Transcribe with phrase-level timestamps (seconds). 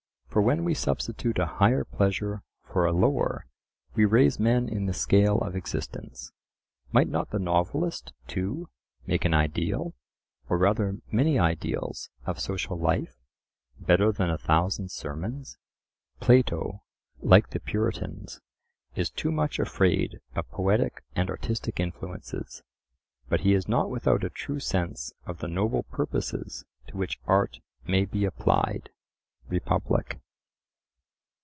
[0.27, 3.47] For when we substitute a higher pleasure for a lower
[3.95, 6.31] we raise men in the scale of existence.
[6.93, 8.69] Might not the novelist, too,
[9.05, 9.93] make an ideal,
[10.47, 13.17] or rather many ideals of social life,
[13.77, 15.57] better than a thousand sermons?
[16.21, 16.81] Plato,
[17.19, 18.39] like the Puritans,
[18.95, 22.63] is too much afraid of poetic and artistic influences.
[23.27, 27.59] But he is not without a true sense of the noble purposes to which art
[27.85, 28.91] may be applied
[29.49, 30.17] (Republic).